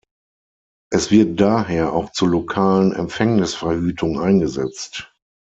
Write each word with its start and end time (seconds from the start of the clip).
Es 0.89 1.11
wird 1.11 1.39
daher 1.39 1.93
auch 1.93 2.11
zur 2.11 2.29
lokalen 2.29 2.91
Empfängnisverhütung 2.91 4.19
eingesetzt. 4.19 5.13